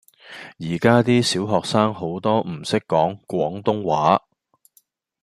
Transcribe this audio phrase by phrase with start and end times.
[0.59, 4.23] 而家 D 小學生好多唔識講廣東話